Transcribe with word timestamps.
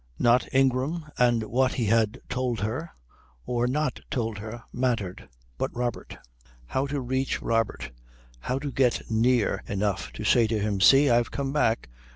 Not 0.17 0.47
Ingram 0.51 1.05
and 1.19 1.43
what 1.43 1.73
he 1.75 1.85
had 1.85 2.21
told 2.27 2.61
her 2.61 2.89
or 3.45 3.67
not 3.67 3.99
told 4.09 4.39
her 4.39 4.63
mattered, 4.73 5.29
but 5.59 5.69
Robert. 5.77 6.17
How 6.65 6.87
to 6.87 6.99
reach 6.99 7.39
Robert, 7.39 7.91
how 8.39 8.57
to 8.57 8.71
get 8.71 9.03
near 9.11 9.61
enough 9.67 10.11
to 10.13 10.23
him 10.23 10.79
to 10.79 10.79
say, 10.79 10.79
"See 11.03 11.09
I've 11.11 11.29
come 11.29 11.53
back. 11.53 11.87